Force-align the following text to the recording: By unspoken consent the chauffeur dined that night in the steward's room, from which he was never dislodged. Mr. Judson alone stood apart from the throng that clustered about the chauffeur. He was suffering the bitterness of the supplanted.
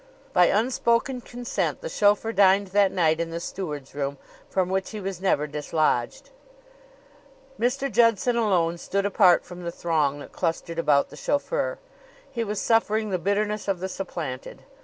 By 0.33 0.45
unspoken 0.47 1.21
consent 1.21 1.81
the 1.81 1.87
chauffeur 1.87 2.31
dined 2.33 2.69
that 2.69 2.91
night 2.91 3.19
in 3.19 3.29
the 3.29 3.39
steward's 3.39 3.93
room, 3.93 4.17
from 4.49 4.67
which 4.67 4.89
he 4.89 4.99
was 4.99 5.21
never 5.21 5.45
dislodged. 5.45 6.31
Mr. 7.59 7.87
Judson 7.91 8.35
alone 8.35 8.79
stood 8.79 9.05
apart 9.05 9.45
from 9.45 9.61
the 9.61 9.71
throng 9.71 10.17
that 10.17 10.31
clustered 10.31 10.79
about 10.79 11.09
the 11.09 11.15
chauffeur. 11.15 11.77
He 12.31 12.43
was 12.43 12.59
suffering 12.59 13.11
the 13.11 13.19
bitterness 13.19 13.67
of 13.67 13.79
the 13.79 13.87
supplanted. 13.87 14.63